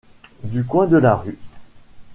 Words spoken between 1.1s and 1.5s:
rue.